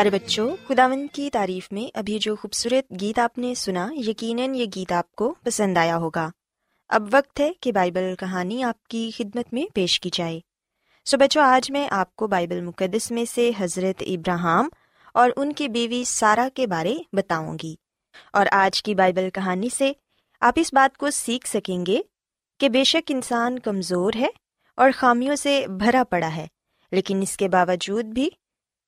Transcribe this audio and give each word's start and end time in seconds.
پیارے 0.00 0.10
بچوں 0.10 0.56
خداون 0.68 1.06
کی 1.12 1.30
تعریف 1.30 1.72
میں 1.72 1.98
ابھی 1.98 2.18
جو 2.18 2.36
خوبصورت 2.36 3.00
گیت 3.00 3.18
آپ 3.18 3.38
نے 3.38 3.54
سنا، 3.54 3.88
یقیناً 3.92 4.54
یہ 4.54 4.64
گیت 4.76 4.92
آپ 4.92 5.12
کو 5.12 5.34
پسند 5.44 5.76
آیا 5.76 5.96
ہوگا۔ 5.96 6.30
اب 6.88 7.08
وقت 7.12 7.40
ہے 7.40 7.52
کہ 7.60 7.72
بائبل 7.72 8.14
کہانی 8.18 8.62
آپ 8.62 8.84
کی 8.84 9.10
خدمت 9.16 9.52
میں 9.52 9.74
پیش 9.74 10.00
کی 10.00 10.10
جائے۔ 10.12 10.40
سو 11.04 11.16
بچوں، 11.16 11.42
آج 11.42 11.70
میں 11.70 11.88
آپ 11.90 12.16
کو 12.16 12.26
بائبل 12.26 12.60
مقدس 12.60 13.10
میں 13.10 13.24
سے 13.24 13.50
حضرت 13.58 14.02
ابراہم 14.06 14.68
اور 15.14 15.30
ان 15.36 15.52
کی 15.52 15.68
بیوی 15.68 16.04
سارا 16.04 16.48
کے 16.54 16.66
بارے 16.66 16.96
بتاؤں 17.12 17.58
گی۔ 17.62 17.74
اور 18.32 18.46
آج 18.52 18.82
کی 18.82 18.94
بائبل 18.94 19.30
کہانی 19.30 19.68
سے 19.68 19.92
آپ 20.40 20.52
اس 20.56 20.74
بات 20.74 20.96
کو 20.96 21.10
سیکھ 21.10 21.48
سکیں 21.48 21.86
گے 21.86 22.00
کہ 22.60 22.68
بے 22.68 22.84
شک 22.84 23.10
انسان 23.10 23.58
کمزور 23.58 24.12
ہے 24.20 24.28
اور 24.76 24.90
خامیوں 24.94 25.36
سے 25.36 25.66
بھرا 25.68 26.02
پڑا 26.10 26.36
ہے، 26.36 26.46
لیکن 26.92 27.22
اس 27.22 27.36
کے 27.36 27.48
باوجود 27.48 28.04
بھی 28.04 28.30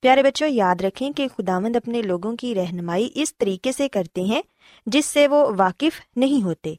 پیارے 0.00 0.22
بچوں، 0.22 0.48
یاد 0.48 0.80
رکھیں 0.80 1.12
کہ 1.12 1.28
خداوند 1.38 1.76
اپنے 1.76 2.02
لوگوں 2.02 2.36
کی 2.36 2.54
رہنمائی 2.54 3.08
اس 3.14 3.36
طریقے 3.36 3.72
سے 3.72 3.88
کرتے 3.88 4.20
ہیں 4.20 4.42
جس 4.86 5.06
سے 5.06 5.28
وہ 5.28 5.50
واقف 5.58 6.00
نہیں 6.16 6.44
ہوتے۔ 6.44 6.74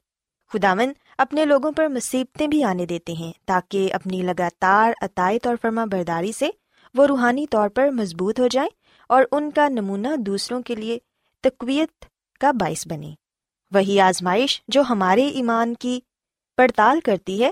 خداون 0.54 0.92
اپنے 1.18 1.46
لوگوں 1.46 1.72
پر 1.72 1.88
مصیبتیں 1.88 2.48
بھی 2.48 2.64
آنے 2.64 2.86
دیتے 2.86 3.14
ہیں 3.14 3.32
تاکہ 3.46 3.94
اپنی 3.94 4.22
لگاتار 4.22 4.92
عطائت 5.02 5.48
اور 5.48 5.56
فرما 5.62 5.86
برداری 5.86 6.32
سے 6.32 6.50
وہ 6.94 7.06
روحانی 7.06 7.48
طور 7.48 7.70
پر 7.70 7.90
مضبوط 7.90 8.40
ہو 8.40 8.48
جائیں 8.48 8.70
اور 9.10 9.24
ان 9.32 9.52
کا 9.52 9.68
نمونہ 9.68 10.16
دوسروں 10.18 10.62
کے 10.62 10.76
لیے 10.76 10.98
تقویت 11.42 12.06
کا 12.40 12.52
باعث 12.52 12.88
بنے 12.88 13.14
وہی 13.72 14.00
آزمائش 14.00 14.62
جو 14.68 14.82
ہمارے 14.90 15.28
ایمان 15.28 15.74
کی 15.74 16.00
پڑتال 16.56 17.00
کرتی 17.00 17.44
ہے 17.44 17.52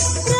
Yeah. 0.00 0.39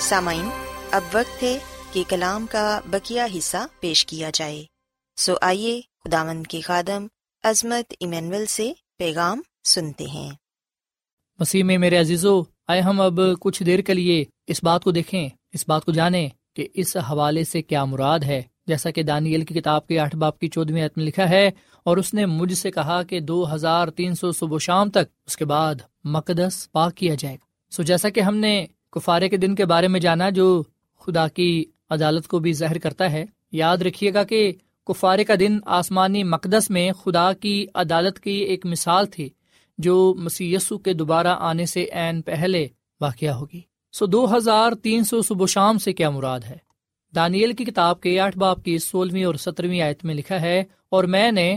سامعین، 0.00 0.48
اب 0.90 1.02
وقت 1.12 1.42
ہے 1.42 1.58
کہ 1.92 2.02
کلام 2.08 2.46
کا 2.50 2.80
بکیا 2.86 3.26
حصہ 3.38 3.56
پیش 3.80 4.04
کیا 4.06 4.30
جائے۔ 4.34 4.62
سو 5.16 5.34
آئیے 5.40 5.80
خداون 6.04 6.42
کے 6.42 6.60
خادم 6.60 7.06
عظمت 7.44 7.94
ایمینول 8.00 8.46
سے 8.46 8.72
پیغام 8.98 9.40
سنتے 9.64 10.04
ہیں۔ 10.04 10.30
مسیح 11.38 11.64
میں 11.64 11.78
میرے 11.78 11.96
عزیزو، 11.96 12.40
آئے 12.68 12.80
ہم 12.80 13.00
اب 13.00 13.20
کچھ 13.40 13.62
دیر 13.62 13.80
کے 13.80 13.94
لیے 13.94 14.24
اس 14.46 14.62
بات 14.64 14.84
کو 14.84 14.90
دیکھیں، 14.90 15.28
اس 15.52 15.64
بات 15.68 15.84
کو 15.84 15.92
جانیں 15.92 16.28
کہ 16.56 16.68
اس 16.74 16.96
حوالے 17.10 17.44
سے 17.44 17.62
کیا 17.62 17.84
مراد 17.84 18.18
ہے۔ 18.18 18.42
جیسا 18.66 18.90
کہ 18.90 19.02
دانیل 19.02 19.44
کی 19.44 19.54
کتاب 19.54 19.86
کے 19.86 19.98
آٹھ 19.98 20.16
باپ 20.16 20.38
کی 20.38 20.48
چودہویں 20.48 20.88
میں 20.96 21.04
لکھا 21.04 21.28
ہے، 21.30 21.50
اور 21.82 21.96
اس 21.96 22.14
نے 22.14 22.26
مجھ 22.26 22.54
سے 22.54 22.70
کہا 22.70 23.02
کہ 23.02 23.20
دو 23.20 23.44
ہزار 23.54 23.88
تین 23.88 24.14
سو 24.14 24.32
صبح 24.32 24.58
شام 24.58 24.90
تک 24.90 25.12
اس 25.26 25.36
کے 25.36 25.44
بعد 25.44 25.74
مقدس 26.04 26.70
پاک 26.72 26.94
کیا 26.94 27.14
جائے 27.14 27.34
گا۔ 27.34 27.46
سو 27.72 27.82
جیسا 27.82 28.08
کہ 28.08 28.20
ہم 28.20 28.36
نے 28.36 28.66
کفارے 28.92 29.28
کے 29.28 29.36
دن 29.36 29.54
کے 29.54 29.64
بارے 29.64 29.88
میں 29.88 30.00
جانا 30.00 30.28
جو 30.30 30.62
خدا 31.00 31.26
کی 31.28 31.64
عدالت 31.90 32.26
کو 32.28 32.38
بھی 32.38 32.52
ظاہر 32.52 32.78
کرتا 32.78 33.10
ہے، 33.12 33.24
یاد 33.52 33.78
رکھیے 33.78 34.12
گا 34.14 34.22
کہ 34.24 34.52
کفارے 34.86 35.24
کا 35.24 35.34
دن 35.40 35.58
آسمانی 35.66 36.22
مقدس 36.24 36.70
میں 36.70 36.90
خدا 37.04 37.32
کی 37.32 37.66
عدالت 37.74 38.20
کی 38.20 38.36
ایک 38.42 38.66
مثال 38.66 39.06
تھی، 39.06 39.28
جو 39.78 40.14
مسی 40.18 40.54
کے 40.84 40.92
دوبارہ 40.92 41.36
آنے 41.40 41.66
سے 41.66 41.86
عین 41.92 42.22
پہلے 42.22 42.66
واقع 43.00 43.30
ہوگی۔ 43.30 43.60
سو 43.94 44.06
دو 44.06 44.24
ہزار 44.36 44.72
تین 44.82 45.04
سو 45.04 45.20
صبح 45.22 45.46
شام 45.46 45.78
سے 45.78 45.92
کیا 45.92 46.10
مراد 46.10 46.40
ہے؟ 46.40 46.56
دانیل 47.14 47.52
کی 47.52 47.64
کتاب 47.64 48.00
کے 48.00 48.18
آٹھ 48.20 48.38
باپ 48.38 48.62
کی 48.64 48.76
سولہویں 48.78 49.24
اور 49.24 49.34
سترویں 49.34 49.80
آیت 49.80 50.04
میں 50.04 50.14
لکھا 50.14 50.40
ہے، 50.40 50.62
اور 50.88 51.04
میں 51.04 51.30
نے 51.32 51.56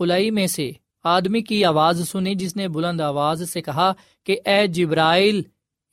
الائی 0.00 0.30
میں 0.30 0.46
سے 0.46 0.70
آدمی 1.04 1.40
کی 1.40 1.64
آواز 1.64 2.08
سنی 2.08 2.34
جس 2.34 2.56
نے 2.56 2.68
بلند 2.68 3.00
آواز 3.00 3.42
سے 3.50 3.62
کہا 3.62 3.92
کہ 4.26 4.36
اے 4.44 4.66
جبرائل 4.66 5.42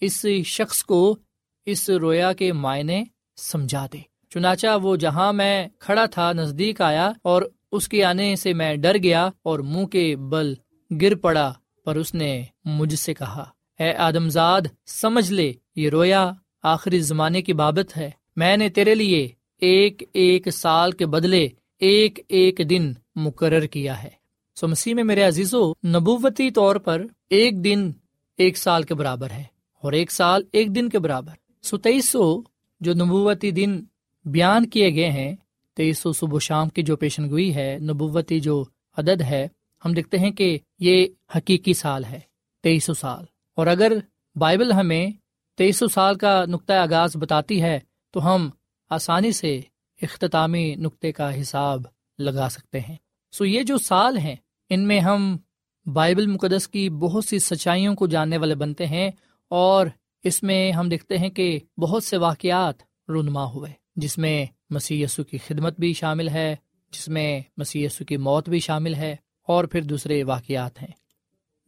اس 0.02 0.26
شخص 0.46 0.84
کو 0.84 1.18
اس 1.66 1.90
رویا 1.90 2.34
کے 2.34 2.54
معنی 2.54 3.04
سمجھا 3.38 3.86
دے۔ 3.94 3.98
چنانچہ 4.30 4.68
وہ 4.84 4.96
جہاں 4.96 5.34
میں 5.34 5.68
کھڑا 5.80 6.06
تھا 6.06 6.32
نزدیک 6.34 6.82
آیا 6.82 7.12
اور 7.22 7.42
اس 7.72 7.88
کے 7.88 8.04
آنے 8.04 8.36
سے 8.36 8.54
میں 8.54 8.76
ڈر 8.76 8.96
گیا 9.04 9.30
اور 9.44 9.60
منہ 9.60 9.86
کے 9.86 10.16
بل 10.16 10.54
گر 11.02 11.16
پڑا، 11.16 11.54
پر 11.86 11.96
اس 11.96 12.14
نے 12.14 12.44
مجھ 12.66 12.96
سے 12.96 13.14
کہا، 13.14 13.46
اے 13.80 13.94
آدمزاد، 13.94 14.62
سمجھ 14.86 15.32
لے، 15.32 15.54
یہ 15.76 15.90
رویا 15.90 16.32
آخری 16.64 17.00
زمانے 17.00 17.42
کی 17.42 17.54
بابت 17.54 17.98
ہے۔ 17.98 18.10
میں 18.36 18.58
نے 18.58 18.70
تیرے 18.70 18.96
لیے 18.96 19.30
ایک 19.62 20.04
ایک 20.14 20.50
سال 20.50 20.92
کے 20.92 21.06
بدلے 21.06 21.48
ایک 21.80 22.20
ایک 22.28 22.62
دن 22.70 22.94
مقرر 23.16 23.66
کیا 23.66 24.04
ہے۔ 24.04 24.10
سو 24.56 24.68
مسیح 24.68 24.94
میں 24.94 25.04
میرے 25.04 25.24
عزیزو، 25.24 25.72
نبوتی 25.72 26.52
طور 26.52 26.76
پر 26.76 27.06
ایک 27.30 27.64
دن 27.64 27.92
ایک 28.38 28.58
سال 28.58 28.84
کے 28.84 28.94
برابر 28.94 29.32
ہے۔ 29.32 29.44
اور 29.82 29.94
ایک 29.94 30.12
سال 30.12 30.44
ایک 30.52 30.76
دن 30.76 30.90
کے 30.90 31.00
برابر۔ 31.00 31.34
سو 31.62 31.78
تیئیس 31.78 32.10
سو 32.10 32.42
جو 32.80 32.94
نبوتی 32.94 33.52
دن 33.52 33.84
بیان 34.26 34.66
کیے 34.66 34.96
گئے 34.96 35.12
ہیں، 35.12 35.36
تیئیس 35.76 36.00
سو 36.00 36.14
صبح 36.14 36.40
شام 36.40 36.70
کی 36.70 36.82
جو 36.82 36.96
پیشن 36.96 37.30
گوئی 37.30 37.56
ہے، 37.56 37.78
نبوتی 37.80 38.40
جو 38.40 38.64
عدد 38.98 39.22
ہے، 39.22 39.48
ہم 39.86 39.94
دیکھتے 39.94 40.18
ہیں 40.18 40.32
کہ 40.32 40.60
یہ 40.80 41.08
حقیقی 41.36 41.74
سال 41.74 42.06
ہے، 42.06 42.20
تیئیس 42.64 42.84
سو 42.84 42.94
سال۔ 42.94 43.26
اور 43.56 43.68
اگر 43.68 43.94
بائبل 44.36 44.72
ہمیں 44.72 45.12
تیئیس 45.58 45.78
سو 45.78 45.88
سال 45.88 46.16
کا 46.16 46.46
نقطۂ 46.46 46.74
آغاز 46.74 47.16
بتاتی 47.16 47.62
ہے، 47.62 47.80
تو 48.12 48.36
ہم 48.36 48.50
آسانی 48.90 49.32
سے 49.32 49.62
اختتامی 50.02 50.76
نقطے 50.76 51.12
کا 51.12 51.42
حساب 51.42 51.82
لگا 52.20 52.48
سکتے 52.52 52.80
ہیں۔ 52.80 52.96
سو 53.32 53.46
یہ 53.46 53.64
جو 53.64 53.78
سال 53.78 54.18
ہیں، 54.18 54.36
ان 54.70 54.88
میں 54.88 55.00
ہم 55.00 55.38
بائبل 55.86 56.28
مقدس 56.28 56.68
کی 56.68 56.90
بہت 56.90 57.26
سی 57.26 57.40
سچائیوں 57.40 57.96
کو 57.96 58.08
جاننے 58.08 58.38
والے 58.38 58.56
بنتے 58.56 58.86
ہیں 58.86 59.12
اور 59.52 59.88
اس 60.24 60.42
میں 60.44 60.72
ہم 60.72 60.90
دیکھتے 60.90 61.18
ہیں 61.18 61.30
کہ 61.30 61.48
بہت 61.78 62.04
سے 62.04 62.18
واقعات 62.18 62.84
رونما 63.10 63.46
ہوئے، 63.46 63.72
جس 63.96 64.18
میں 64.18 64.46
مسی 64.70 65.04
کی 65.30 65.38
خدمت 65.38 65.80
بھی 65.80 65.92
شامل 65.94 66.30
ہے، 66.30 66.56
جس 66.94 67.08
میں 67.08 67.40
مسی 67.58 67.88
کی 68.08 68.18
موت 68.18 68.50
بھی 68.50 68.60
شامل 68.60 68.96
ہے، 68.96 69.16
اور 69.48 69.66
پھر 69.66 69.82
دوسرے 69.82 70.24
واقعات 70.24 70.82
ہیں۔ 70.82 70.92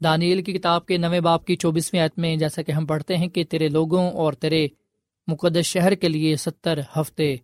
دانیل 0.02 0.42
کی 0.42 0.54
کتاب 0.54 0.86
کے 0.86 0.98
نویں 0.98 1.20
باپ 1.20 1.46
کی 1.46 1.56
چوبیسویں 1.56 2.02
عت 2.02 2.18
میں 2.20 2.36
جیسا 2.36 2.62
کہ 2.62 2.72
ہم 2.72 2.86
پڑھتے 2.86 3.18
ہیں 3.18 3.28
کہ 3.28 3.44
تیرے 3.44 3.68
لوگوں 3.68 4.10
اور 4.12 4.34
تیرے 4.34 4.68
مقدس 5.28 5.66
شہر 5.66 5.96
کے 5.96 6.10
لیے 6.10 6.36
ستر 6.36 6.80
ہفتے 6.96 7.36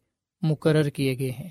مقرر 0.42 0.90
کیے 0.90 1.18
گئے 1.20 1.32
ہیں۔ 1.32 1.50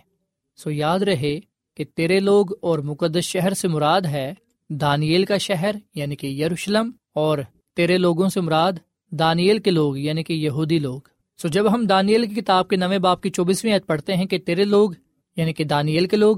سو 0.58 0.70
یاد 0.70 1.00
رہے 1.00 1.38
کہ 1.76 1.84
تیرے 1.94 2.18
لوگ 2.20 2.52
اور 2.60 2.78
مقدس 2.78 3.24
شہر 3.24 3.54
سے 3.54 3.68
مراد 3.68 4.06
ہے 4.06 4.32
دانیل 4.70 5.24
کا 5.24 5.38
شہر 5.38 5.76
یعنی 5.94 6.16
کہ 6.16 6.26
یروشلم، 6.26 6.90
اور 7.14 7.38
تیرے 7.78 7.96
لوگوں 7.98 8.28
سے 8.28 8.40
مراد 8.40 8.72
دانیل 9.12 9.58
کے 9.58 9.70
لوگ 9.70 9.96
یعنی 9.98 10.22
کہ 10.22 10.32
یہودی 10.32 10.78
لوگ۔ 10.78 11.00
سو 11.38 11.48
جب 11.48 11.72
ہم 11.74 11.84
دانیل 11.86 12.26
کی 12.26 12.34
کتاب 12.34 12.68
کے 12.68 12.76
نویں 12.76 12.98
باپ 12.98 13.22
کی 13.22 13.30
چوبیسویں 13.30 13.72
عید 13.72 13.86
پڑھتے 13.86 14.14
ہیں 14.16 14.24
کہ 14.26 14.38
تیرے 14.38 14.64
لوگ 14.64 14.90
یعنی 15.36 15.52
کہ 15.52 15.64
دانیل 15.64 16.06
کے 16.06 16.16
لوگ، 16.16 16.36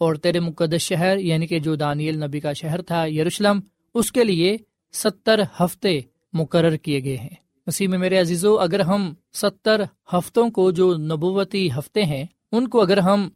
اور 0.00 0.14
تیرے 0.14 0.40
مقدس 0.40 0.82
شہر 0.82 1.18
یعنی 1.18 1.46
کہ 1.46 1.58
جو 1.58 1.74
دانیل 1.74 2.22
نبی 2.24 2.40
کا 2.40 2.52
شہر 2.52 2.82
تھا، 2.82 3.04
یروشلم، 3.06 3.60
اس 3.94 4.12
کے 4.12 4.24
لیے 4.24 4.56
ستر 4.94 5.40
ہفتے 5.60 5.98
مقرر 6.32 6.76
کیے 6.76 7.02
گئے 7.04 7.16
ہیں۔ 7.16 7.34
مسیح 7.66 7.88
میں 7.88 7.98
میرے 7.98 8.18
عزیزو، 8.18 8.54
اگر 8.58 8.80
ہم 8.80 9.12
ستر 9.32 9.82
ہفتوں 10.12 10.48
کو 10.50 10.70
جو 10.70 10.92
نبوتی 10.96 11.68
ہفتے 11.78 12.02
ہیں، 12.04 12.24
ان 12.52 12.68
کو 12.68 12.82
اگر 12.82 12.98
ہم 12.98 13.28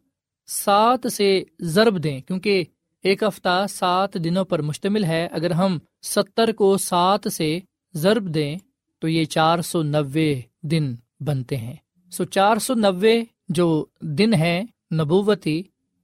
سات 0.48 1.12
سے 1.12 1.42
ضرب 1.68 2.02
دیں، 2.04 2.20
کیونکہ 2.20 2.64
ایک 3.02 3.22
ہفتہ 3.22 3.66
سات 3.70 4.14
دنوں 4.14 4.44
پر 4.44 4.62
مشتمل 4.62 5.04
ہے، 5.04 5.28
اگر 5.30 5.50
ہم 5.50 5.78
ستر 6.02 6.52
کو 6.52 6.76
سات 6.78 7.32
سے 7.32 7.58
ضرب 7.94 8.34
دیں 8.34 8.56
تو 8.98 9.08
یہ 9.08 9.24
چار 9.24 9.60
سو 9.62 9.82
نوے 9.82 10.40
دن 10.62 10.94
بنتے 11.20 11.56
ہیں۔ 11.56 11.76
سو 12.12 12.24
چار 12.24 12.56
سو 12.56 12.74
نوے 12.74 13.22
جو 13.48 13.84
دن 14.00 14.34
ہے 14.34 14.62
نبوتی، 14.92 15.62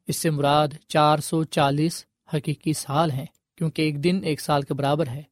اس 0.09 0.17
سے 0.17 0.31
مراد 0.31 0.69
چار 0.89 1.19
سو 1.19 1.45
چالیس 1.45 2.05
حقیقی 2.35 2.73
سال 2.73 3.11
ہیں، 3.11 3.27
کیونکہ 3.59 3.83
ایک 3.83 4.05
دن 4.05 4.21
ایک 4.25 4.41
سال 4.41 4.63
کے 4.63 4.75
برابر 4.75 5.07
ہے۔ 5.07 5.23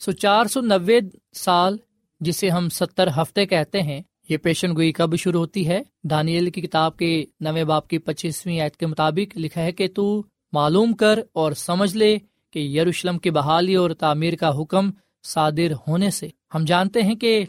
سو 0.00 0.12
چار 0.12 0.46
سو 0.46 0.60
نوے 0.60 0.98
سال، 1.34 1.76
جسے 2.20 2.48
ہم 2.50 2.68
ستر 2.68 3.08
ہفتے 3.16 3.46
کہتے 3.46 3.82
ہیں، 3.82 4.00
یہ 4.28 4.36
پیشن 4.36 4.74
گوئی 4.74 4.92
کب 4.92 5.16
شروع 5.16 5.40
ہوتی 5.40 5.68
ہے؟ 5.68 5.82
دانیل 6.02 6.50
کی 6.50 6.60
کتاب 6.60 6.96
کے 6.96 7.24
نویں 7.40 7.64
باپ 7.64 7.88
کی 7.88 7.98
پچیسویں 7.98 8.60
عید 8.60 8.76
کے 8.76 8.86
مطابق 8.86 9.36
لکھا 9.36 9.62
ہے 9.62 9.72
کہ 9.72 9.88
تو 9.94 10.22
معلوم 10.52 10.92
کر 10.92 11.18
اور 11.32 11.52
سمجھ 11.52 11.96
لے 11.96 12.18
کہ 12.50 12.58
یروشلم 12.58 13.18
کی 13.18 13.30
بحالی 13.30 13.74
اور 13.74 13.90
تعمیر 13.90 14.36
کا 14.36 14.60
حکم 14.60 14.90
صادر 15.24 15.72
ہونے 15.88 16.10
سے۔ 16.10 16.28
ہم 16.54 16.64
جانتے 16.64 17.02
ہیں 17.02 17.14
کہ 17.14 17.44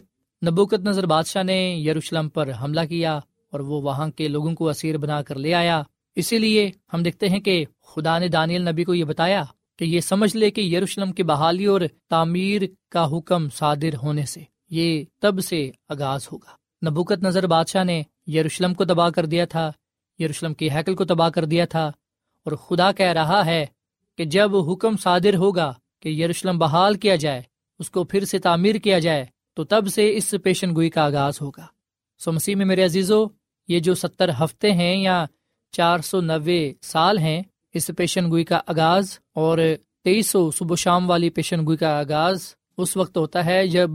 نبوکت 0.46 0.80
نظر 0.80 1.06
بادشاہ 1.06 1.42
نے 1.42 1.76
یروشلم 1.76 2.28
پر 2.28 2.48
حملہ 2.60 2.80
کیا 2.88 3.16
اور 3.50 3.60
وہ 3.60 3.82
وہاں 3.82 4.08
کے 4.08 4.28
لوگوں 4.28 4.54
کو 4.54 4.68
اسیر 4.68 4.98
بنا 4.98 5.22
کر 5.22 5.34
لے 5.34 5.54
آیا۔ 5.54 5.82
اسی 6.16 6.38
لیے 6.38 6.70
ہم 6.92 7.02
دیکھتے 7.02 7.28
ہیں 7.28 7.40
کہ 7.40 7.64
خدا 7.82 8.18
نے 8.18 8.28
دانیل 8.28 8.68
نبی 8.68 8.84
کو 8.84 8.94
یہ 8.94 9.04
بتایا 9.04 9.42
کہ 9.78 9.84
یہ 9.84 10.00
سمجھ 10.00 10.36
لے 10.36 10.50
کہ 10.50 10.60
یروشلم 10.60 11.12
کی 11.12 11.22
بحالی 11.22 11.66
اور 11.66 11.80
تعمیر 12.10 12.62
کا 12.90 13.18
حکم 13.18 13.48
صادر 13.48 13.96
ہونے 14.02 14.26
سے 14.26 14.40
یہ 14.70 15.04
تب 15.20 15.40
سے 15.40 15.70
آغاز 15.88 16.28
ہوگا۔ 16.32 16.52
نبوکت 16.90 17.22
نظر 17.22 17.46
بادشاہ 17.46 17.84
نے 17.84 18.02
یروشلم 18.26 18.74
کو 18.74 18.84
تباہ 18.84 19.10
کر 19.10 19.26
دیا 19.26 19.44
تھا، 19.44 19.72
یروشلم 20.18 20.54
کی 20.54 20.70
حیکل 20.70 20.94
کو 20.94 21.04
تباہ 21.04 21.28
کر 21.28 21.44
دیا 21.44 21.64
تھا۔ 21.64 21.90
اور 22.44 22.52
خدا 22.52 22.92
کہہ 22.92 23.12
رہا 23.12 23.46
ہے 23.46 23.66
کہ 24.18 24.24
جب 24.24 24.56
حکم 24.56 24.96
صادر 24.96 25.34
ہوگا 25.34 25.72
کہ 26.00 26.08
یروشلم 26.08 26.58
بحال 26.58 26.94
کیا 26.94 27.16
جائے، 27.16 27.42
اس 27.78 27.90
کو 27.90 28.04
پھر 28.04 28.24
سے 28.24 28.38
تعمیر 28.38 28.74
کیا 28.74 28.98
جائے، 28.98 29.26
تو 29.54 29.64
تب 29.64 29.88
سے 29.88 30.16
اس 30.16 30.34
پیشن 30.44 30.74
گوئی 30.74 30.90
کا 30.90 31.02
آغاز 31.02 31.40
ہوگا۔ 31.40 31.66
سو 32.18 32.32
مسیح 32.32 32.56
میں 32.56 32.66
میرے 32.66 32.84
عزیزو، 32.84 33.24
یہ 33.68 33.80
جو 33.80 33.94
ستر 33.94 34.30
ہفتے 34.40 34.72
ہیں 34.72 34.96
یا 34.96 35.24
چار 35.72 35.98
سو 35.98 36.20
نوے 36.20 36.72
سال 36.82 37.18
ہیں، 37.18 37.42
اس 37.74 37.90
پیشن 37.96 38.30
گوئی 38.30 38.44
کا 38.44 38.60
آغاز 38.66 39.18
اور 39.34 39.58
تیئیس 40.04 40.30
سو 40.30 40.50
صبح 40.50 40.74
شام 40.74 41.10
والی 41.10 41.30
پیشن 41.30 41.66
گوئی 41.66 41.76
کا 41.76 41.98
آغاز 41.98 42.54
اس 42.76 42.96
وقت 42.96 43.16
ہوتا 43.16 43.44
ہے 43.44 43.66
جب 43.66 43.90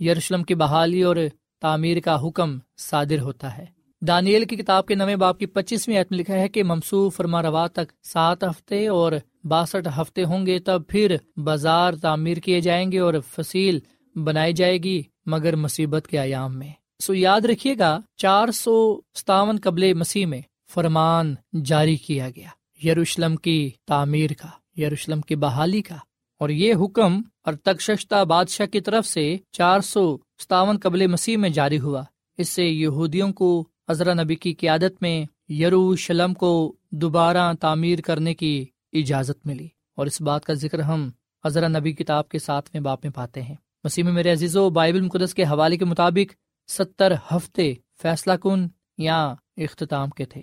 یروشلم 0.00 0.42
کی 0.42 0.54
بحالی 0.54 1.02
اور 1.02 1.16
تعمیر 1.60 2.00
کا 2.00 2.28
حکم 2.28 2.58
صادر 2.78 3.20
ہوتا 3.20 3.58
ہے۔ 3.58 3.81
دانیل 4.06 4.44
کی 4.44 4.56
کتاب 4.56 4.86
کے 4.86 4.94
نویں 4.94 5.16
باپ 5.16 5.38
کی 5.38 5.46
پچیسویں 5.46 6.00
عتم 6.00 6.14
لکھا 6.14 6.34
ہے 6.34 6.48
کہ 6.48 6.64
ممسو 6.64 7.08
فرما 7.08 7.42
روا 7.42 7.66
تک 7.66 7.92
سات 8.02 8.44
ہفتے 8.44 8.86
اور 8.86 9.12
باسٹھ 9.44 10.00
ہفتے 10.00 10.24
ہوں 10.24 10.46
گے 10.46 10.58
تب 10.58 10.82
پھر 10.88 11.16
بازار 11.36 11.92
تعمیر 11.92 12.36
کیے 12.36 12.60
جائیں 12.60 12.92
گے 12.92 12.98
اور 12.98 13.14
فصیل 13.30 13.78
بنائی 14.14 14.52
جائے 14.52 14.78
گی 14.78 15.02
مگر 15.26 15.56
مصیبت 15.56 16.08
کے 16.08 16.20
ایام 16.20 16.58
میں۔ 16.58 16.68
سو 17.00 17.14
یاد 17.14 17.40
رکھیے 17.40 17.74
گا، 17.78 17.98
چار 18.16 18.50
سو 18.50 19.00
ستاون 19.14 19.58
قبل 19.62 19.94
مسیح 19.94 20.26
میں 20.26 20.40
فرمان 20.74 21.34
جاری 21.64 21.96
کیا 21.96 22.28
گیا، 22.36 22.48
یروشلم 22.86 23.36
کی 23.36 23.70
تعمیر 23.86 24.30
کا، 24.38 24.80
یروشلم 24.80 25.20
کی 25.20 25.36
بحالی 25.36 25.82
کا۔ 25.82 25.96
اور 26.38 26.48
یہ 26.48 26.74
حکم 26.74 27.20
اور 27.44 27.54
تکشتہ 27.54 28.24
بادشاہ 28.24 28.66
کی 28.66 28.80
طرف 28.80 29.06
سے 29.06 29.36
چار 29.52 29.80
سو 29.80 30.16
ستاون 30.38 30.78
قبل 30.78 31.06
مسیح 31.06 31.36
میں 31.36 31.50
جاری 31.50 31.80
ہوا۔ 31.80 32.02
اس 32.38 32.48
سے 32.48 32.64
یہودیوں 32.64 33.32
کو 33.32 33.68
حضرت 33.92 34.20
نبی 34.20 34.34
کی 34.34 34.54
قیادت 34.54 35.02
میں 35.02 35.24
یروشلم 35.52 36.34
کو 36.34 36.76
دوبارہ 36.90 37.52
تعمیر 37.60 38.00
کرنے 38.00 38.34
کی 38.34 38.64
اجازت 38.92 39.46
ملی 39.46 39.68
اور 39.96 40.06
اس 40.06 40.20
بات 40.20 40.44
کا 40.44 40.52
ذکر 40.52 40.78
ہم 40.78 41.10
حضرت 41.44 41.70
نبی 41.70 41.92
کتاب 41.92 42.28
کے 42.28 42.38
ساتھ 42.38 42.70
میں 42.74 42.80
باپ 42.80 43.04
میں 43.04 43.12
پاتے 43.12 43.42
ہیں۔ 43.42 43.54
مسیح 43.84 44.04
میں 44.04 44.12
میرے 44.12 44.32
عزیز 44.32 44.56
و 44.56 44.70
بائبل 44.70 45.00
مقدس 45.00 45.34
کے 45.34 45.42
حوالے 45.42 45.76
کے 45.76 45.84
مطابق 45.84 46.34
ستر 46.70 47.12
ہفتے 47.30 47.74
فیصلہ 48.02 48.32
کن 48.32 48.66
یا 48.98 49.34
اختتام 49.56 50.10
کے 50.10 50.24
تھے۔ 50.24 50.42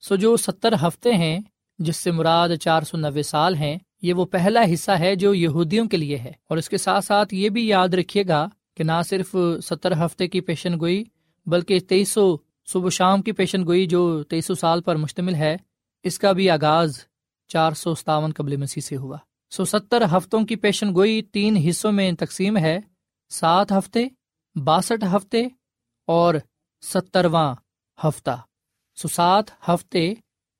سو 0.00 0.16
جو 0.16 0.36
ستر 0.36 0.74
ہفتے 0.82 1.12
ہیں، 1.12 1.40
جس 1.78 1.96
سے 1.96 2.10
مراد 2.10 2.48
چار 2.60 2.82
سو 2.82 2.96
نوے 2.96 3.22
سال 3.22 3.54
ہیں، 3.54 3.78
یہ 4.02 4.14
وہ 4.14 4.24
پہلا 4.24 4.60
حصہ 4.74 4.90
ہے 4.90 5.14
جو 5.14 5.34
یہودیوں 5.34 5.88
کے 5.88 5.96
لیے 5.96 6.18
ہے۔ 6.18 6.32
اور 6.48 6.58
اس 6.58 6.68
کے 6.68 6.76
ساتھ 6.76 7.04
ساتھ 7.04 7.34
یہ 7.34 7.48
بھی 7.48 7.68
یاد 7.68 7.88
رکھیے 7.88 8.24
گا 8.28 8.48
کہ 8.76 8.84
نہ 8.84 9.02
صرف 9.08 9.36
ستر 9.64 10.04
ہفتے 10.04 10.28
کی 10.28 10.40
پیشن 10.40 10.80
گوئی، 10.80 11.04
بلکہ 11.46 11.80
تیئیس 11.80 12.08
سو 12.08 12.36
صبح 12.66 12.88
شام 12.88 13.22
کی 13.22 13.32
پیشن 13.32 13.64
گوئی 13.64 13.86
جو 13.86 14.22
تیئیس 14.22 14.46
سو 14.46 14.54
سال 14.54 14.82
پر 14.82 14.96
مشتمل 14.96 15.34
ہے، 15.34 15.56
اس 16.02 16.18
کا 16.18 16.32
بھی 16.32 16.50
آغاز 16.50 17.04
چار 17.48 17.72
سو 17.72 17.94
ستاون 17.94 18.32
قبل 18.32 18.56
مسیح 18.56 18.80
سے 18.80 18.96
ہوا۔ 18.96 19.18
سو 19.50 19.64
ستر 19.64 20.02
ہفتوں 20.16 20.46
کی 20.46 20.56
پیشن 20.56 20.94
گوئی 20.94 21.22
تین 21.22 21.56
حصوں 21.56 21.92
میں 21.92 22.12
تقسیم 22.12 22.56
ہے، 22.56 22.78
سات 23.30 23.72
ہفتے، 23.72 24.04
باسٹھ 24.54 25.04
ہفتے 25.16 25.48
اور 26.06 26.34
سترواں 26.80 27.54
ہفتہ۔ 28.04 28.42
سو 28.96 29.08
سات 29.08 29.44
ہفتے، 29.68 30.14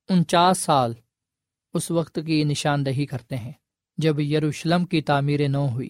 انچاس 0.09 0.57
سال 0.57 0.93
اس 1.73 1.91
وقت 1.91 2.19
کی 2.25 2.43
نشاندہی 2.43 3.05
کرتے 3.05 3.37
ہیں، 3.37 3.51
جب 3.97 4.19
یروشلم 4.19 4.85
کی 4.85 5.01
تعمیر 5.01 5.47
نو 5.47 5.67
ہوئی۔ 5.67 5.89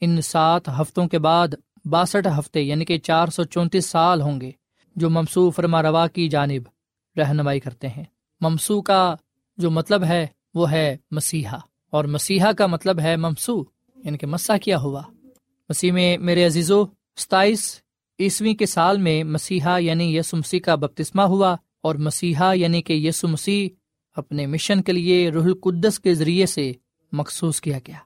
ان 0.00 0.20
سات 0.20 0.68
ہفتوں 0.68 1.08
کے 1.08 1.18
بعد 1.18 1.48
باسٹھ 1.84 2.38
ہفتے 2.38 2.60
یعنی 2.60 2.84
کہ 2.84 2.98
چار 2.98 3.28
سو 3.28 3.44
چونتیس 3.44 3.86
سال 3.86 4.20
ہوں 4.20 4.40
گے۔ 4.40 4.50
جو 4.96 5.10
ممسو 5.10 5.50
فرما 5.50 5.82
روا 5.82 6.06
کی 6.06 6.28
جانب 6.28 6.62
رہنمائی 7.16 7.60
کرتے 7.60 7.88
ہیں۔ 7.88 8.04
ممسو 8.40 8.80
کا 8.82 9.14
جو 9.58 9.70
مطلب 9.70 10.04
ہے 10.04 10.26
وہ 10.54 10.70
ہے 10.70 10.96
مسیحا، 11.10 11.58
اور 11.90 12.04
مسیحا 12.04 12.52
کا 12.52 12.66
مطلب 12.66 13.00
ہے 13.00 13.16
ممسو 13.16 13.62
یعنی 13.96 14.18
کہ 14.18 14.26
مسا 14.26 14.56
کیا 14.56 14.78
ہوا۔ 14.78 15.02
مسیح 15.68 15.92
میں 15.92 16.18
میرے 16.18 16.46
عزیزو، 16.46 16.84
ستائیس 17.16 17.80
عیسویں 18.18 18.54
کے 18.54 18.66
سال 18.66 18.98
میں 18.98 19.24
مسیحا 19.24 19.78
یعنی 19.78 20.16
یس 20.16 20.34
مسیح 20.34 20.60
کا 20.60 20.74
بپتسمہ 20.74 21.22
ہوا، 21.22 21.56
اور 21.80 21.94
مسیحا 21.94 22.52
یعنی 22.52 22.82
کہ 22.82 22.92
یسو 22.92 23.28
مسیح 23.28 23.68
اپنے 24.16 24.46
مشن 24.46 24.82
کے 24.82 24.92
لیے 24.92 25.30
روح 25.30 25.44
القدس 25.44 26.00
کے 26.00 26.14
ذریعے 26.14 26.46
سے 26.46 26.72
مخصوص 27.12 27.60
کیا 27.60 27.78
گیا۔ 27.86 27.98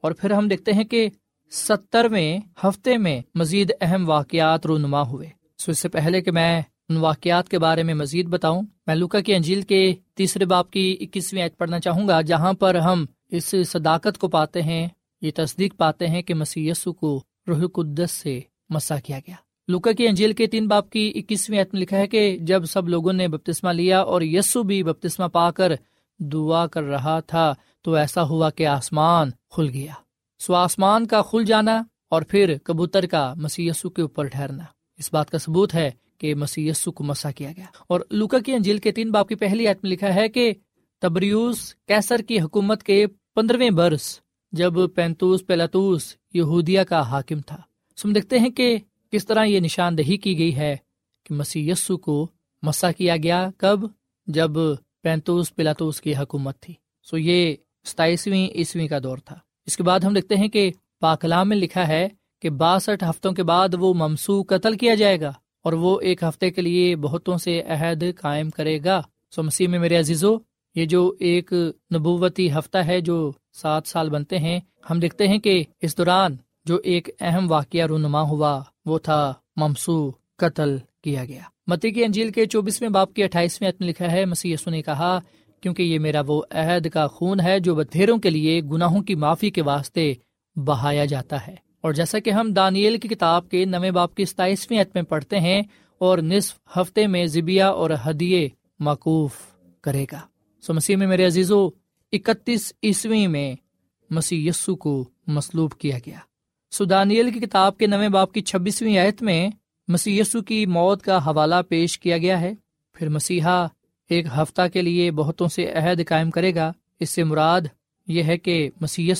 اور 0.00 0.12
پھر 0.12 0.30
ہم 0.30 0.48
دیکھتے 0.48 0.72
ہیں 0.72 0.84
کہ 0.84 1.08
سترویں 1.50 2.38
ہفتے 2.64 2.96
میں 2.96 3.20
مزید 3.34 3.72
اہم 3.80 4.08
واقعات 4.08 4.66
رونما 4.66 5.02
ہوئے۔ 5.02 5.37
سو 5.58 5.70
اس 5.70 5.78
سے 5.78 5.88
پہلے 5.88 6.20
کہ 6.20 6.30
میں 6.30 6.62
ان 6.88 6.96
واقعات 6.96 7.48
کے 7.48 7.58
بارے 7.58 7.82
میں 7.82 7.94
مزید 7.94 8.28
بتاؤں، 8.28 8.62
میں 8.86 8.94
لوکا 8.94 9.20
کی 9.20 9.34
انجیل 9.34 9.62
کے 9.62 9.94
تیسرے 10.14 10.44
باپ 10.44 10.70
کی 10.70 10.96
اکیسویں 11.00 11.42
عید 11.42 11.56
پڑھنا 11.58 11.80
چاہوں 11.80 12.08
گا، 12.08 12.20
جہاں 12.20 12.52
پر 12.52 12.74
ہم 12.74 13.04
اس 13.30 13.54
صداقت 13.66 14.18
کو 14.18 14.28
پاتے 14.28 14.62
ہیں، 14.62 14.88
یہ 15.22 15.30
تصدیق 15.34 15.76
پاتے 15.76 16.06
ہیں 16.06 16.22
کہ 16.22 16.34
مسی 16.34 16.70
کو 17.00 17.22
روح 17.48 17.58
القدس 17.58 18.10
سے 18.10 18.40
مسا 18.70 18.96
کیا 18.96 19.18
گیا۔ 19.18 19.34
لوکا 19.68 19.92
کی 19.92 20.08
انجیل 20.08 20.32
کے 20.32 20.46
تین 20.46 20.68
باپ 20.68 20.90
کی 20.90 21.12
اکیسویں 21.14 21.58
عید 21.58 21.66
میں 21.72 21.80
لکھا 21.80 21.96
ہے 21.96 22.06
کہ 22.06 22.38
جب 22.38 22.64
سب 22.64 22.88
لوگوں 22.88 23.12
نے 23.12 23.28
بپتسمہ 23.28 23.70
لیا 23.70 24.00
اور 24.00 24.22
یسو 24.22 24.62
بھی 24.62 24.82
بپتسمہ 24.82 25.26
پا 25.26 25.50
کر 25.50 25.72
دعا 26.18 26.66
کر 26.66 26.82
رہا 26.82 27.20
تھا، 27.20 27.54
تو 27.82 27.94
ایسا 27.94 28.22
ہوا 28.22 28.50
کہ 28.50 28.66
آسمان 28.66 29.30
کھل 29.50 29.68
گیا۔ 29.68 29.92
سو 30.38 30.54
آسمان 30.54 31.06
کا 31.06 31.22
کھل 31.22 31.44
جانا 31.44 31.82
اور 32.10 32.22
پھر 32.22 32.56
کبوتر 32.64 33.06
کا 33.06 33.34
مسی 33.36 33.70
کے 33.96 34.02
اوپر 34.02 34.24
ٹھہرنا۔ 34.24 34.64
اس 34.98 35.12
بات 35.12 35.30
کا 35.30 35.38
ثبوت 35.38 35.74
ہے 35.74 35.90
کہ 36.18 36.34
مسی 36.34 36.70
کو 36.94 37.04
مسا 37.04 37.30
کیا 37.30 37.52
گیا۔ 37.56 37.64
اور 37.86 38.00
لوکا 38.10 38.38
کی 38.38 38.52
انجیل 38.52 38.78
کے 38.78 38.92
تین 38.92 39.10
باپ 39.10 39.28
کی 39.28 39.34
پہلی 39.34 39.68
عید 39.68 39.76
میں 39.82 39.90
لکھا 39.90 40.14
ہے 40.14 40.28
کہ 40.28 40.52
تبریوس 40.98 41.74
کیسر 41.74 42.22
کی 42.22 42.40
حکومت 42.40 42.82
کے 42.82 43.06
پندرہویں 43.06 43.70
برس 43.70 44.20
جب 44.52 44.72
پینتوس 44.94 45.46
پلاتوس 45.46 46.16
یہودیا 46.34 46.84
کا 46.84 47.00
حاکم 47.00 47.40
تھا۔ 47.40 47.56
سم 47.96 48.12
دیکھتے 48.12 48.38
ہیں 48.38 48.50
کہ 48.50 48.76
کس 49.10 49.26
طرح 49.26 49.44
یہ 49.44 49.60
نشاندہی 49.60 50.16
کی 50.16 50.38
گئی 50.38 50.56
ہے 50.56 50.76
کہ 51.24 51.34
مسی 51.34 51.70
کو 52.02 52.28
مسا 52.62 52.92
کیا 52.92 53.16
گیا 53.22 53.50
کب؟ 53.56 53.80
جب 54.26 54.50
پینتوس 55.02 55.54
پلاتوس 55.54 56.00
کی 56.00 56.16
حکومت 56.16 56.60
تھی۔ 56.60 56.74
سو 57.02 57.18
یہ 57.18 57.54
ستائیسویں 57.84 58.48
عیسویں 58.48 58.88
کا 58.88 58.98
دور 59.02 59.18
تھا۔ 59.18 59.38
اس 59.66 59.76
کے 59.76 59.82
بعد 59.82 60.00
ہم 60.00 60.12
دیکھتے 60.14 60.36
ہیں 60.36 60.48
کہ 60.48 60.72
پاکلام 61.00 61.48
میں 61.48 61.56
لکھا 61.56 61.88
ہے 61.88 62.08
کہ 62.40 62.50
باسٹھ 62.50 63.04
ہفتوں 63.04 63.32
کے 63.32 63.42
بعد 63.42 63.68
وہ 63.78 63.94
ممسو 63.94 64.42
قتل 64.42 64.76
کیا 64.76 64.94
جائے 64.94 65.20
گا 65.20 65.32
اور 65.64 65.72
وہ 65.72 66.00
ایک 66.00 66.22
ہفتے 66.22 66.50
کے 66.50 66.62
لیے 66.62 66.96
بہتوں 66.96 67.38
سے 67.38 67.62
عہد 67.62 68.04
قائم 68.20 68.50
کرے 68.50 68.78
گا۔ 68.84 69.00
سو 69.34 69.42
مسیح 69.42 69.68
میں 69.68 69.78
میرے 69.78 69.96
عزیزو، 69.96 70.36
یہ 70.74 70.84
جو 70.84 71.14
ایک 71.20 71.52
نبوتی 71.94 72.52
ہفتہ 72.52 72.78
ہے 72.78 73.00
جو 73.00 73.32
سات 73.52 73.86
سال 73.86 74.10
بنتے 74.10 74.38
ہیں، 74.38 74.60
ہم 74.90 75.00
دیکھتے 75.00 75.28
ہیں 75.28 75.38
کہ 75.38 75.64
اس 75.80 75.98
دوران 75.98 76.36
جو 76.64 76.76
ایک 76.84 77.08
اہم 77.20 77.50
واقعہ 77.50 77.86
رونما 77.86 78.22
ہوا، 78.22 78.60
وہ 78.86 78.98
تھا 78.98 79.32
ممسو 79.56 80.10
قتل 80.36 80.76
کیا 81.02 81.24
گیا۔ 81.24 81.42
متی 81.66 81.90
کی 81.90 82.04
انجیل 82.04 82.32
کے 82.32 82.46
چوبیسویں 82.46 82.90
باپ 82.90 83.14
کی 83.14 83.24
اٹھائیسویں 83.24 83.70
عتم 83.70 83.84
لکھا 83.84 84.12
ہے 84.12 84.24
مسی 84.24 84.54
نے 84.66 84.82
کہا، 84.82 85.18
کیونکہ 85.60 85.82
یہ 85.82 85.98
میرا 85.98 86.20
وہ 86.26 86.42
عہد 86.50 86.88
کا 86.88 87.06
خون 87.06 87.40
ہے 87.40 87.60
جو 87.60 87.74
بدھیروں 87.74 88.18
کے 88.18 88.30
لیے 88.30 88.60
گناہوں 88.60 89.02
کی 89.02 89.14
معافی 89.14 89.50
کے 89.50 89.62
واسطے 89.62 90.14
بہایا 90.56 91.04
جاتا 91.04 91.46
ہے۔ 91.46 91.67
اور 91.80 91.92
جیسا 91.92 92.18
کہ 92.18 92.30
ہم 92.30 92.52
دانیل 92.52 92.98
کی 92.98 93.08
کتاب 93.08 93.48
کے 93.48 93.64
نویں 93.64 93.90
باپ 93.90 94.14
کی 94.14 94.24
ستائیسویں 94.24 94.80
عتم 94.80 95.04
پڑھتے 95.04 95.40
ہیں، 95.40 95.62
اور 96.00 96.18
نصف 96.18 96.58
ہفتے 96.76 97.06
میں 97.06 97.24
زبیا 97.26 97.68
اور 97.68 97.90
ہدیے 98.06 98.48
معقوف 98.80 99.36
کرے 99.80 100.04
گا۔ 100.12 100.20
سو 100.62 100.74
مسیح 100.74 100.96
میں 100.96 101.06
میرے 101.06 101.26
عزیزو، 101.26 101.66
اکتیس 102.12 102.72
عیسویں 102.82 103.28
میں 103.28 103.54
مسیح 104.10 104.48
یسو 104.48 104.74
کو 104.76 104.92
مسلوب 105.26 105.72
کیا 105.74 105.98
گیا۔ 106.06 106.18
سو 106.72 106.84
دانیل 106.84 107.30
کی 107.30 107.40
کتاب 107.40 107.76
کے 107.78 107.86
نویں 107.86 108.08
باپ 108.08 108.32
کی 108.32 108.40
چھبیسویں 108.40 108.98
آیت 108.98 109.22
میں 109.22 109.48
مسی 109.88 110.20
کی 110.46 110.64
موت 110.66 111.02
کا 111.02 111.18
حوالہ 111.26 111.54
پیش 111.68 111.98
کیا 111.98 112.18
گیا 112.18 112.40
ہے۔ 112.40 112.52
پھر 112.96 113.08
مسیحا 113.08 113.66
ایک 114.10 114.26
ہفتہ 114.36 114.62
کے 114.72 114.82
لیے 114.82 115.10
بہتوں 115.10 115.48
سے 115.48 115.70
عہد 115.72 116.00
قائم 116.08 116.30
کرے 116.30 116.54
گا۔ 116.54 116.70
اس 117.00 117.10
سے 117.10 117.24
مراد 117.24 117.66
یہ 118.08 118.22
ہے 118.22 118.36
کہ 118.38 118.70
مسی 118.80 119.10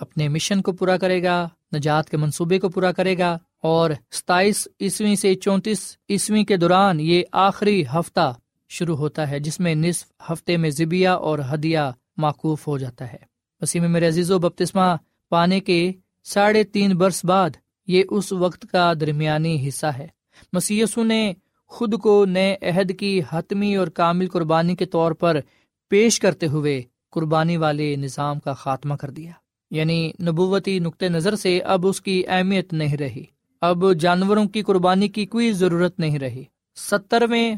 اپنے 0.00 0.28
مشن 0.28 0.62
کو 0.62 0.72
پورا 0.72 0.96
کرے 0.96 1.22
گا۔ 1.22 1.48
نجات 1.76 2.10
کے 2.10 2.16
منصوبے 2.16 2.58
کو 2.58 2.68
پورا 2.68 2.92
کرے 2.92 3.18
گا 3.18 3.38
اور 3.62 3.90
ستائیس 4.10 4.68
عیسویں 4.80 5.14
سے 5.14 5.34
چونتیس 5.34 5.96
عیسویں 6.08 6.44
کے 6.44 6.56
دوران 6.56 7.00
یہ 7.00 7.22
آخری 7.32 7.84
ہفتہ 7.94 8.34
شروع 8.68 8.96
ہوتا 8.96 9.30
ہے، 9.30 9.38
جس 9.38 9.60
میں 9.60 9.74
نصف 9.74 10.32
ہفتے 10.32 10.56
میں 10.56 10.70
ذبیہ 10.70 11.08
اور 11.08 11.38
ہدیہ 11.54 11.78
معقوف 12.16 12.66
ہو 12.68 12.78
جاتا 12.78 13.12
ہے۔ 13.12 13.18
وسیم 13.60 13.90
میرے 13.90 14.08
عزیز 14.08 14.30
و 14.30 14.38
بپتسمہ 14.38 14.96
پانے 15.30 15.60
کے 15.60 15.92
ساڑھے 16.24 16.64
تین 16.64 16.96
برس 16.96 17.24
بعد 17.24 17.50
یہ 17.86 18.02
اس 18.10 18.32
وقت 18.32 18.66
کا 18.72 18.92
درمیانی 19.00 19.68
حصہ 19.68 19.86
ہے۔ 19.86 20.06
مسیسو 20.52 21.04
نے 21.04 21.32
خود 21.66 22.00
کو 22.00 22.24
نئے 22.24 22.56
عہد 22.62 22.98
کی 22.98 23.20
حتمی 23.32 23.76
اور 23.76 23.86
کامل 23.86 24.28
قربانی 24.28 24.76
کے 24.76 24.84
طور 24.84 25.12
پر 25.12 25.40
پیش 25.88 26.20
کرتے 26.20 26.46
ہوئے 26.46 26.82
قربانی 27.10 27.56
والے 27.56 27.96
نظام 27.96 28.40
کا 28.40 28.52
خاتمہ 28.52 28.94
کر 28.94 29.10
دیا۔ 29.10 29.30
یعنی 29.74 30.10
نبوتی 30.22 30.78
نقطۂ 30.78 31.04
نظر 31.04 31.36
سے 31.36 31.60
اب 31.60 31.86
اس 31.86 32.00
کی 32.00 32.22
اہمیت 32.28 32.72
نہیں 32.72 32.96
رہی۔ 32.96 33.24
اب 33.60 33.94
جانوروں 34.00 34.44
کی 34.44 34.62
قربانی 34.62 35.08
کی 35.08 35.26
کوئی 35.26 35.52
ضرورت 35.52 35.98
نہیں 35.98 36.18
رہی۔ 36.18 36.44
سترویں 36.76 37.54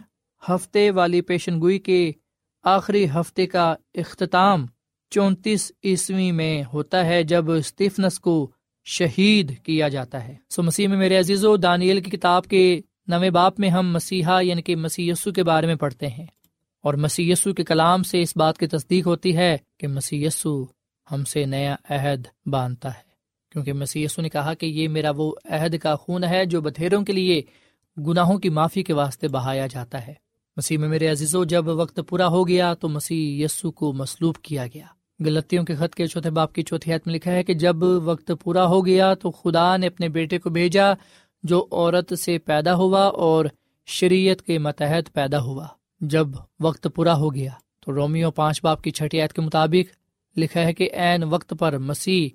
ہفتے 0.48 0.90
والی 0.90 1.20
پیشن 1.20 1.60
گوئی 1.60 1.78
کے 1.78 2.12
آخری 2.64 3.06
ہفتے 3.08 3.46
کا 3.46 3.74
اختتام 3.94 4.66
چونتیس 5.10 5.72
عیسوی 5.84 6.32
میں 6.32 6.62
ہوتا 6.72 7.06
ہے 7.06 7.22
جب 7.22 7.50
اسٹیفنس 7.50 8.20
کو 8.20 8.50
شہید 8.84 9.62
کیا 9.62 9.88
جاتا 9.88 10.28
ہے۔ 10.28 10.34
سو 10.50 10.62
مسیح 10.62 10.88
میں 10.88 10.96
میرے 10.96 11.18
عزیز 11.18 11.44
و 11.44 11.56
دانیل 11.56 12.00
کی 12.00 12.10
کتاب 12.10 12.44
کے 12.44 12.80
نویں 13.06 13.30
باپ 13.30 13.60
میں 13.60 13.68
ہم 13.68 13.92
مسیحا 13.92 14.40
یعنی 14.40 14.62
کہ 14.62 14.76
مسی 14.76 15.08
یسو 15.08 15.32
کے 15.32 15.42
بارے 15.42 15.66
میں 15.66 15.74
پڑھتے 15.74 16.06
ہیں۔ 16.06 16.26
اور 16.82 16.94
مسی 16.94 17.30
یسو 17.30 17.54
کے 17.54 17.64
کلام 17.64 18.02
سے 18.02 18.22
اس 18.22 18.36
بات 18.36 18.58
کی 18.58 18.66
تصدیق 18.66 19.06
ہوتی 19.06 19.36
ہے 19.36 19.56
کہ 19.78 19.88
مسی 19.88 20.24
یسو 20.24 20.75
ہم 21.12 21.24
سے 21.24 21.44
نیا 21.44 21.76
عہد 21.90 22.26
باندھتا 22.46 22.88
ہے۔ 22.88 23.06
کیونکہ 23.52 23.72
مسی 23.72 24.02
یسو 24.02 24.22
نے 24.22 24.28
کہا 24.28 24.54
کہ 24.54 24.66
یہ 24.66 24.88
میرا 24.88 25.10
وہ 25.16 25.32
عہد 25.44 25.78
کا 25.78 25.94
خون 25.94 26.24
ہے 26.24 26.44
جو 26.44 26.60
بتھیروں 26.60 27.04
کے 27.04 27.12
لیے 27.12 27.42
گناہوں 28.06 28.38
کی 28.38 28.48
معافی 28.48 28.82
کے 28.82 28.92
واسطے 28.92 29.28
بہایا 29.28 29.66
جاتا 29.66 30.06
ہے۔ 30.06 30.14
مسیح 30.56 30.78
میں 30.78 30.88
میرے 30.88 31.08
عزیزو، 31.08 31.44
جب 31.44 31.68
وقت 31.68 32.00
پورا 32.08 32.26
ہو 32.26 32.48
گیا 32.48 32.74
تو 32.74 32.88
مسیح 32.88 33.44
یسو 33.44 33.70
کو 33.70 33.92
مسلوب 33.92 34.36
کیا 34.36 34.66
گیا۔ 34.66 34.86
غلطیوں 35.24 35.64
کے 35.64 35.74
خط 35.74 35.94
کے 35.94 36.06
چوتھے 36.06 36.30
باپ 36.30 36.52
کی 36.52 36.62
چوتھی 36.62 36.94
حت 36.94 37.06
میں 37.06 37.14
لکھا 37.14 37.32
ہے 37.32 37.42
کہ 37.42 37.54
جب 37.54 37.76
وقت 37.82 38.32
پورا 38.44 38.66
ہو 38.66 38.86
گیا 38.86 39.14
تو 39.14 39.30
خدا 39.30 39.76
نے 39.76 39.86
اپنے 39.86 40.08
بیٹے 40.08 40.38
کو 40.38 40.50
بھیجا 40.50 40.92
جو 41.42 41.66
عورت 41.72 42.18
سے 42.18 42.38
پیدا 42.38 42.74
ہوا 42.74 43.02
اور 43.02 43.44
شریعت 43.86 44.42
کے 44.42 44.58
متحد 44.58 45.12
پیدا 45.12 45.40
ہوا۔ 45.40 45.66
جب 46.00 46.28
وقت 46.60 46.86
پورا 46.94 47.16
ہو 47.16 47.34
گیا 47.34 47.50
تو 47.80 47.92
رومیو 47.92 48.30
پانچ 48.30 48.62
باپ 48.62 48.82
کی 48.82 48.90
چھٹی 48.90 49.20
عید 49.20 49.32
کے 49.32 49.42
مطابق 49.42 50.05
لکھا 50.36 50.60
ہے 50.60 50.72
کہ 50.72 50.88
عین 50.92 51.24
وقت 51.24 51.54
پر 51.58 51.78
مسیح 51.78 52.28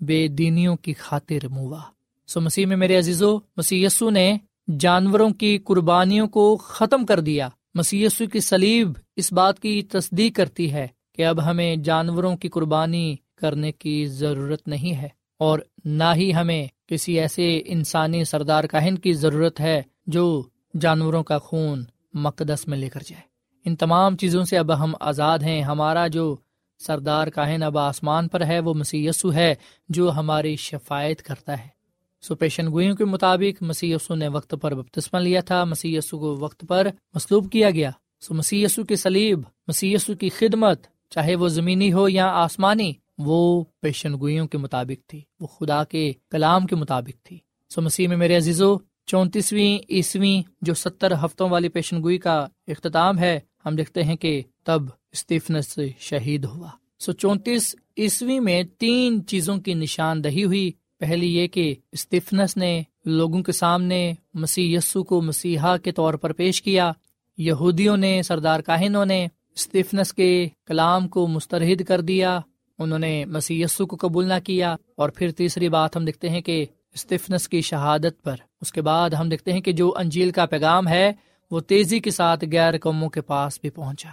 بے 0.00 0.28
دینیوں 0.28 0.76
کی 0.76 0.94
خاطر 0.94 1.48
موا 1.48 1.80
سو 2.26 2.40
مسیح 2.40 2.66
میں 2.66 2.76
میرے 2.76 2.98
عزیزو، 2.98 3.38
مسیح 3.56 3.86
یسو 3.86 4.10
نے 4.10 4.38
جانوروں 4.80 5.30
کی 5.30 5.58
قربانیوں 5.58 6.28
کو 6.28 6.56
ختم 6.56 7.06
کر 7.06 7.20
دیا۔ 7.20 7.48
مسی 7.74 8.06
کی 8.32 8.40
سلیب 8.40 8.92
اس 9.16 9.32
بات 9.32 9.60
کی 9.60 9.82
تصدیق 9.82 10.36
کرتی 10.36 10.72
ہے 10.72 10.88
کہ 11.12 11.26
اب 11.26 11.44
ہمیں 11.44 11.76
جانوروں 11.76 12.36
کی 12.36 12.48
قربانی 12.48 13.16
کرنے 13.36 13.72
کی 13.72 14.06
ضرورت 14.06 14.68
نہیں 14.68 14.96
ہے 14.96 15.08
اور 15.38 15.58
نہ 15.84 16.04
ہی 16.16 16.34
ہمیں 16.34 16.66
کسی 16.86 17.20
ایسے 17.20 17.62
انسانی 17.66 18.24
سردار 18.24 18.64
کاہن 18.64 18.98
کی 18.98 19.12
ضرورت 19.12 19.60
ہے 19.60 19.82
جو 20.06 20.42
جانوروں 20.80 21.24
کا 21.24 21.38
خون 21.38 21.84
مقدس 22.14 22.68
میں 22.68 22.78
لے 22.78 22.88
کر 22.88 23.00
جائے۔ 23.06 23.22
ان 23.64 23.76
تمام 23.76 24.16
چیزوں 24.16 24.44
سے 24.44 24.58
اب 24.58 24.84
ہم 24.84 24.94
آزاد 25.00 25.38
ہیں۔ 25.38 25.62
ہمارا 25.62 26.06
جو 26.06 26.36
سردار 26.78 27.26
کاہن 27.26 27.62
اب 27.62 27.78
آسمان 27.78 28.28
پر 28.28 28.46
ہے، 28.46 28.60
وہ 28.60 28.74
مسی 28.74 29.08
ہے 29.34 29.54
جو 29.88 30.12
ہماری 30.12 30.56
شفایت 30.56 31.22
کرتا 31.22 31.58
ہے۔ 31.58 31.76
سو 32.22 32.34
پیشن 32.34 32.72
گوئیوں 32.72 32.96
کے 32.96 33.04
مطابق 33.04 33.62
مسی 33.62 33.94
نے 34.10 34.28
وقت 34.28 34.54
پر 34.60 34.74
بپتسمہ 34.74 35.18
لیا 35.18 35.40
تھا 35.40 35.64
مسی 35.64 35.98
کو 36.10 36.36
وقت 36.40 36.64
پر 36.68 36.86
مسلوب 37.14 37.52
کیا 37.52 37.70
گیا۔ 37.70 37.90
سو 38.20 38.34
مسی 38.34 38.66
کی 38.88 38.96
سلیب 38.96 39.40
مسی 39.68 39.96
کی 40.20 40.28
خدمت، 40.28 40.86
چاہے 41.10 41.34
وہ 41.34 41.48
زمینی 41.48 41.92
ہو 41.92 42.08
یا 42.08 42.26
آسمانی، 42.26 42.92
وہ 43.18 43.64
پیشن 43.80 44.14
گوئیوں 44.20 44.46
کے 44.46 44.58
مطابق 44.58 45.08
تھی۔ 45.08 45.20
وہ 45.40 45.46
خدا 45.46 45.84
کے 45.84 46.12
کلام 46.30 46.66
کے 46.66 46.76
مطابق 46.76 47.26
تھی۔ 47.26 47.38
سو 47.74 47.82
مسیح 47.82 48.08
میں 48.08 48.16
میرے 48.16 48.36
عزیزو، 48.36 48.76
چونتیسویں 49.06 49.78
عیسویں 49.90 50.42
جو 50.60 50.74
ستر 50.74 51.12
ہفتوں 51.24 51.50
والی 51.50 51.68
پیشن 51.68 52.02
گوئی 52.02 52.18
کا 52.18 52.46
اختتام 52.66 53.18
ہے 53.18 53.40
ہم 53.66 53.76
دیکھتے 53.76 54.02
ہیں 54.02 54.16
کہ 54.16 54.42
تب 54.64 54.82
اسٹیفنس 55.12 55.78
شہید 55.98 56.44
ہوا۔ 56.44 56.68
سو 56.98 57.12
چونتیس 57.12 57.76
عیسوی 57.98 58.40
میں 58.40 58.62
تین 58.78 59.26
چیزوں 59.26 59.56
کی 59.56 59.74
نشاندہی 59.74 60.44
ہوئی۔ 60.44 60.70
پہلی 60.98 61.36
یہ 61.36 61.46
کہ 61.46 61.74
اسٹیفنس 61.92 62.56
نے 62.56 62.82
لوگوں 63.04 63.42
کے 63.42 63.52
سامنے 63.52 64.12
مسیح 64.34 64.78
یسو 64.78 65.04
کو 65.04 65.22
مسیحا 65.22 65.76
کے 65.76 65.92
طور 65.92 66.14
پر 66.14 66.32
پیش 66.32 66.62
کیا۔ 66.62 66.92
یہودیوں 67.38 67.96
نے، 67.96 68.22
سردار 68.22 68.60
کاہنوں 68.60 69.04
نے 69.04 69.26
اسٹیفنس 69.54 70.14
کے 70.14 70.48
کلام 70.66 71.08
کو 71.08 71.26
مسترد 71.26 71.82
کر 71.82 72.00
دیا۔ 72.00 72.40
انہوں 72.78 72.98
نے 72.98 73.24
مسیح 73.24 73.64
یسو 73.64 73.86
کو 73.86 73.96
قبول 74.00 74.26
نہ 74.26 74.38
کیا۔ 74.44 74.76
اور 74.96 75.08
پھر 75.08 75.30
تیسری 75.30 75.68
بات 75.68 75.96
ہم 75.96 76.04
دیکھتے 76.04 76.30
ہیں 76.30 76.40
کہ 76.40 76.66
اسٹیفنس 76.94 77.48
کی 77.48 77.60
شہادت 77.60 78.22
پر۔ 78.22 78.36
اس 78.60 78.72
کے 78.72 78.82
بعد 78.82 79.10
ہم 79.10 79.28
دیکھتے 79.28 79.52
ہیں 79.52 79.60
کہ 79.60 79.72
جو 79.72 79.96
انجیل 79.96 80.30
کا 80.30 80.46
پیغام 80.46 80.88
ہے 80.88 81.12
وہ 81.50 81.60
تیزی 81.60 82.00
کے 82.00 82.10
ساتھ 82.10 82.44
غیر 82.52 82.78
قوموں 82.78 83.08
کے 83.08 83.20
پاس 83.20 83.60
بھی 83.60 83.70
پہنچا۔ 83.70 84.08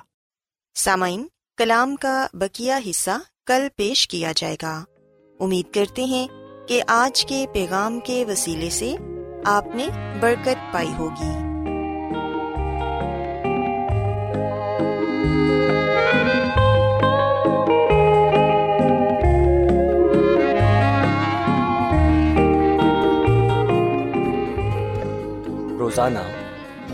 سامعین 0.75 1.27
کلام 1.57 1.95
کا 1.95 2.27
بکیا 2.33 2.79
حصہ 2.89 3.11
کل 3.45 3.67
پیش 3.75 4.07
کیا 4.07 4.31
جائے 4.35 4.55
گا۔ 4.61 4.83
امید 5.39 5.73
کرتے 5.73 6.03
ہیں 6.03 6.27
کہ 6.67 6.83
آج 6.87 7.25
کے 7.25 7.45
پیغام 7.53 7.99
کے 7.99 8.25
وسیلے 8.25 8.69
سے 8.69 8.95
آپ 9.45 9.65
نے 9.75 9.87
برکت 10.19 10.73
پائی 10.73 10.93
ہوگی۔ 10.97 11.29
روزانہ 25.79 26.19